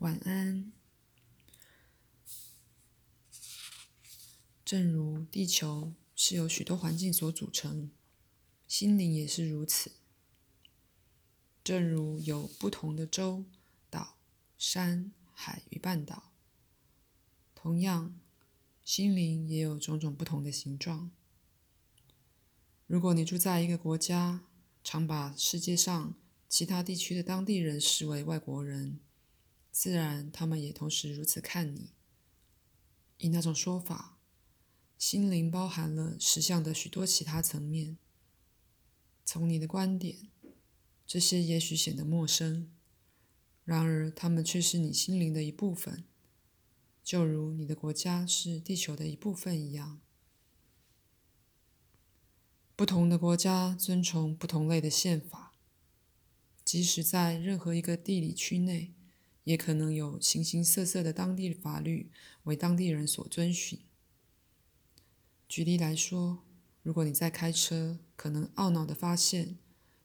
[0.00, 0.72] 晚安。
[4.64, 7.90] 正如地球是由许多环境所组成，
[8.66, 9.92] 心灵也是如此。
[11.62, 13.44] 正如有不同的洲、
[13.90, 14.16] 岛、
[14.56, 16.32] 山、海与半岛，
[17.54, 18.18] 同样，
[18.82, 21.10] 心灵也有种种不同的形状。
[22.86, 24.46] 如果你住在一个国家，
[24.82, 26.14] 常把世界上
[26.48, 28.98] 其他地区的当地人视为外国人，
[29.70, 31.92] 自然他们也同时如此看你。
[33.18, 34.18] 以那种说法，
[34.96, 37.98] 心灵包含了实相的许多其他层面。
[39.24, 40.30] 从你的观点，
[41.06, 42.70] 这些也许显得陌生，
[43.64, 46.04] 然而它们却是你心灵的一部分，
[47.04, 50.00] 就如你的国家是地球的一部分一样。
[52.74, 55.52] 不同的国家遵从不同类的宪法，
[56.64, 58.94] 即使在任何一个地理区内，
[59.50, 62.12] 也可能有形形色色的当地法律
[62.44, 63.80] 为当地人所遵循。
[65.48, 66.44] 举例来说，
[66.84, 69.58] 如果你在开车，可能懊恼地发现，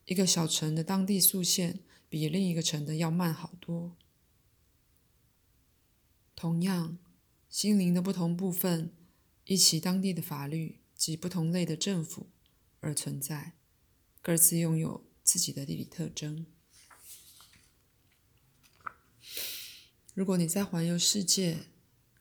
[0.05, 3.95] 一个小城的当地速限比另一个城的要慢好多。
[6.35, 6.97] 同样，
[7.47, 8.91] 心灵的不同部分，
[9.43, 12.31] 依其当地的法律及不同类的政府。
[12.79, 13.53] 而存在，
[14.23, 16.47] 各自拥有自己的地理特征。
[20.15, 21.67] 如果你在环游世界，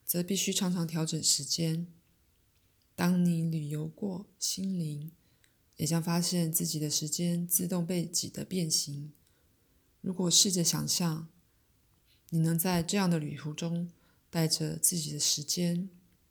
[0.04, 1.86] 则必须常常调整时间。
[2.96, 5.12] 当你旅游过心灵，
[5.76, 9.12] 也将发现自己的时间自动被挤得变形。
[10.00, 11.28] 如果试着想象，
[12.30, 13.92] 你能在这样的旅途中，
[14.28, 15.88] 带着自己的时间，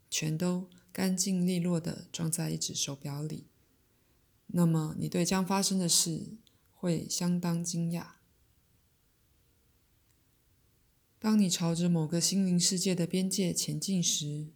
[0.10, 3.48] 全都干净利落地装在一只手表里。
[4.48, 6.38] 那么，你对将发生的事
[6.74, 8.08] 会相当惊讶。
[11.24, 14.50] 当你朝着某个心灵世界的边界前进时，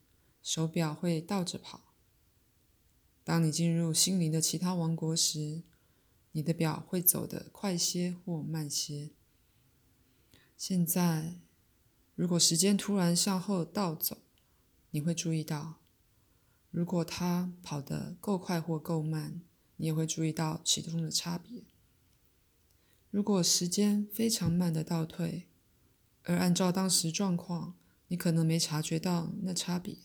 [0.43, 1.93] 手表会倒着跑；
[3.23, 5.63] 当你进入心灵的其他王国时，
[6.33, 9.11] 你的表会走得快些或慢些。
[10.57, 11.39] 现在，
[12.15, 14.17] 如果时间突然向后倒走，
[14.89, 15.79] 你会注意到，
[16.69, 19.39] 如果它跑得够快或够慢。
[19.77, 21.63] 你也会注意到其中的差别。
[23.09, 25.47] 如果时间非常慢的倒退，
[26.27, 27.77] 而按照当时状况，
[28.09, 29.95] 你可能没察觉到那差别，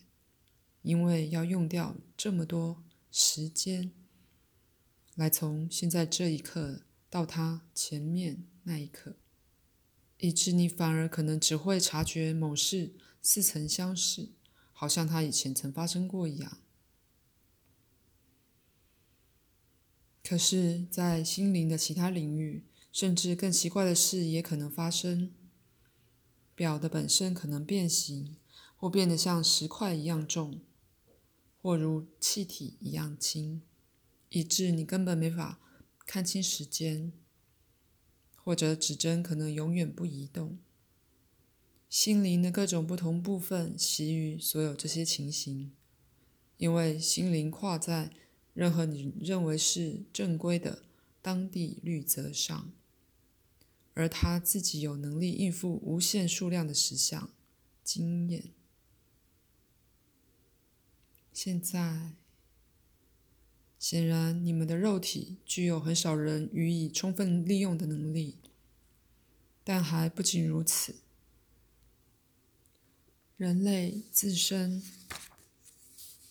[0.83, 3.91] 因为要用掉这么多时间，
[5.17, 9.17] 来从现在这一刻到它前面那一刻，
[10.19, 14.29] 以致你反而可能只会察觉某事似曾相识，
[14.73, 16.59] 好像它以前曾发生过一样。
[20.23, 25.33] 可是，在心灵的其他领域，甚至更奇怪的事也可能发生。
[26.55, 28.37] 表的本身可能变形，
[28.77, 30.61] 或变得像石块一样重，
[31.61, 33.63] 或如气体一样轻，
[34.31, 35.61] 以致你根本没法
[36.07, 37.13] 看清时间。
[38.45, 40.59] 或者指针可能永远不移动。
[41.89, 45.71] 心灵的各种不同部分习于所有这些情形，
[46.57, 48.11] 因为心灵跨在。
[48.55, 50.83] 任何你认为是正规的
[51.23, 52.71] 当地律则上，
[53.95, 57.31] 而他自己有能力应付无限数量的实相
[57.85, 58.53] 经验。
[61.33, 62.13] 现在，
[63.79, 68.37] 显然你们的肉体具有很少人予以充分利用的能力，
[69.65, 70.97] 但还不仅如此，
[73.37, 74.83] 人类自身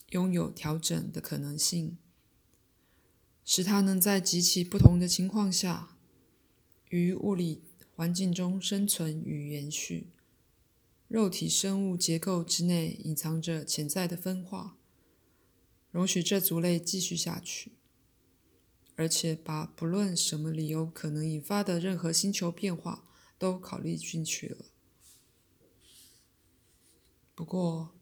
[0.09, 1.97] 拥有调整的可能性。
[3.43, 5.97] 使它能在极其不同的情况下，
[6.91, 7.63] 于物理
[7.95, 10.07] 环境中生存与延续。
[11.07, 14.77] 肉体生物结构之内隐藏着潜在的分化，
[15.89, 17.71] 容许这族类继续下去，
[18.95, 23.05] 而且把不论什么理由可能引发的任何星球变化
[23.37, 24.65] 都考虑进去了。
[27.35, 27.93] 不过，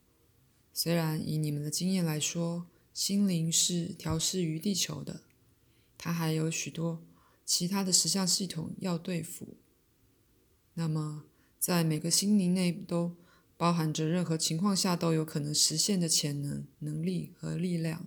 [0.73, 5.21] 虽然以你们的经验来说，心灵是调试于地球的。
[5.97, 7.03] 它还有许多
[7.49, 9.57] 其他的实相系统要对付。
[10.75, 11.25] 那么，
[11.57, 13.15] 在每个心灵内都
[13.57, 18.05] 包含着任何情况下都有可能实现的潜能、能力和力量。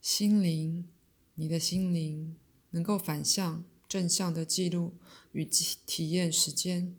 [0.00, 0.88] 心灵，
[1.34, 2.36] 你的心灵
[2.70, 4.94] 能够反向、正向的记录
[5.32, 6.96] 与体验时间，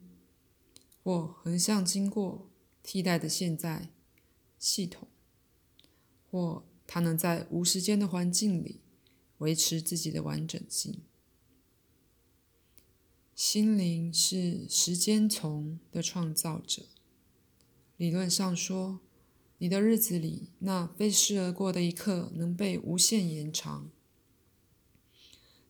[1.02, 2.52] 或横向经过
[2.84, 3.88] 替代的现在
[4.60, 5.08] 系统，
[6.30, 6.66] 或。
[6.86, 8.82] 它能在无时间的环境里
[9.44, 11.02] 维持自己的完整性。
[13.36, 16.84] 心灵是时间丛的创造者。
[17.98, 19.02] 理论上说，
[19.58, 23.92] 你的日子里那飞逝而过的一刻能被无限延长，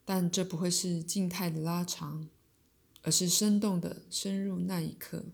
[0.06, 2.30] 但这不会是静态的拉长，
[3.02, 5.26] 而是生动的深入那一刻。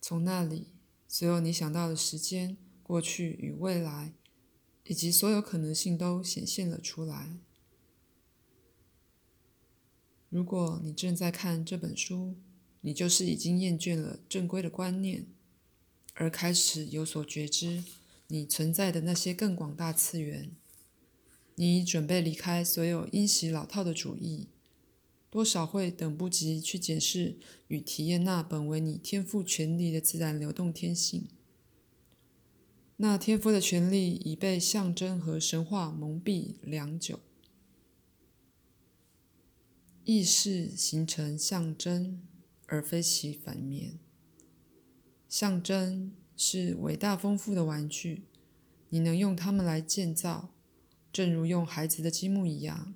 [0.00, 0.66] 从那里，
[1.08, 4.12] 所有你想到的时间、过去与未来，
[4.92, 7.38] 以及所有可能性都显现了出来。
[10.28, 12.36] 如果你正在看这本书，
[12.82, 15.24] 你就是已经厌倦了正规的观念，
[16.12, 17.82] 而开始有所觉知
[18.26, 20.50] 你存在的那些更广大次元。
[21.54, 24.48] 你准备离开所有因袭老套的主义，
[25.30, 31.28] 多少会等不及去检视与体验那本为你天赋权利的自然流动天性。
[33.02, 37.18] 那天赋的权利已被象征和神话蒙蔽良久。
[40.04, 42.22] 意识形成象征，
[42.66, 43.98] 而非其反面。
[45.28, 48.22] 象征是伟大丰富的玩具，
[48.90, 50.54] 你能用它们来建造，
[51.12, 52.94] 正如用孩子的积木一样。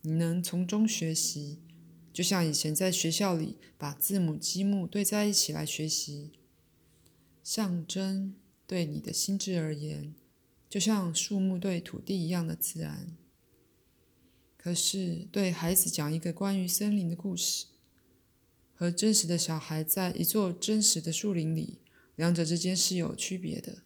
[0.00, 1.60] 你能从中学习，
[2.12, 6.32] 就像以前在学校里把字母积木堆在一起来学习。
[7.44, 8.34] 象征
[8.72, 10.14] 对你的心智而言，
[10.66, 13.14] 就像树木对土地一样的自然。
[14.56, 17.66] 可是，对孩子讲一个关于森林的故事，
[18.72, 21.80] 和真实的小孩在一座真实的树林里，
[22.16, 23.82] 两者之间是有区别的。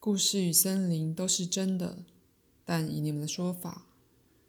[0.00, 2.02] 故事与森林都是真的，
[2.64, 3.86] 但以你们的说法，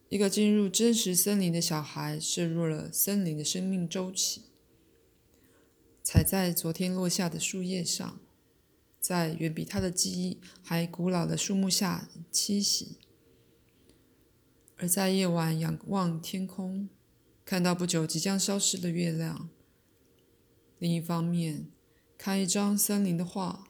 [0.08, 4.44] 一个进入真实森林的小孩摄入了森林的生命周期，
[6.10, 8.22] 踩在昨天落下的树叶上，
[8.98, 12.96] 在远比他的记忆还古老的树木下栖息。
[14.78, 16.88] 而在夜晚仰望天空，
[17.44, 19.50] 看到不久即将消失的月亮。
[20.80, 21.68] 另一方面，
[22.18, 23.68] 看一张森林的画，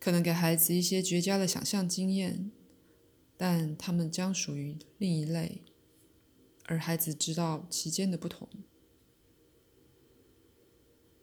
[0.00, 2.50] 可能给孩子一些绝佳的想象经验，
[3.36, 5.62] 但他们将属于另一类，
[6.64, 8.48] 而孩子知道其间的不同。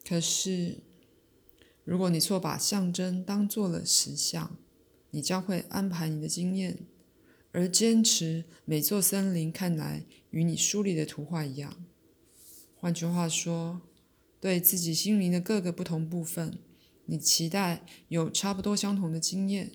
[0.07, 0.77] 可是，
[1.83, 4.57] 如果你错把象征当做了实相，
[5.11, 6.87] 你将会安排你的经验。
[7.51, 11.85] 而坚持每座森林看来与你书里的图画一样。
[12.75, 13.81] 换句话说，
[14.39, 16.57] 对自己心灵的各个不同部分，
[17.07, 19.71] 你期待有差不多相同的经验。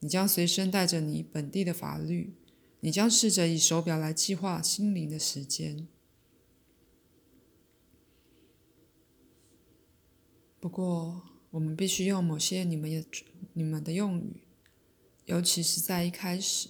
[0.00, 2.34] 你将随身带着你本地的法律，
[2.80, 5.88] 你将试着以手表来计划心灵的时间。
[10.60, 13.04] 不过，我们必须用某些你们也
[13.52, 14.42] 你们的用语，
[15.26, 16.68] 尤其是在一开始。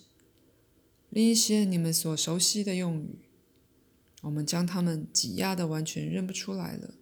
[1.11, 3.19] 另一些你们所熟悉的用语，
[4.20, 6.94] 我们将它们挤压的完全认不出来了。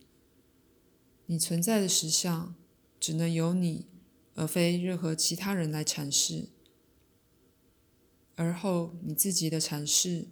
[1.26, 2.54] 你存在的实相，
[3.00, 3.86] 只能由你，
[4.34, 6.50] 而非任何其他人来阐释。
[8.36, 10.28] 而后你自己的阐释，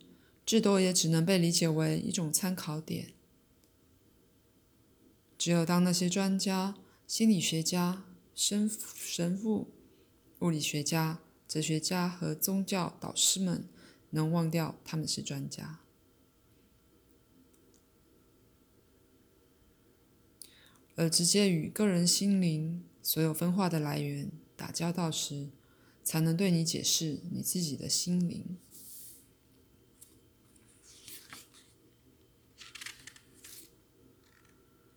[0.46, 3.12] 至多也只能被理解为一种参考点。
[5.44, 6.74] 只有当那些专家、
[7.06, 9.74] 心理学家、神神父、
[10.38, 11.20] 物理学家。
[11.46, 13.68] 哲学家和宗教导师们
[14.08, 15.80] 能忘掉他们是专家，
[20.94, 25.50] 而直接与个人心灵所有分化的来源打交道时，
[26.02, 28.56] 才能对你解释你自己的心灵。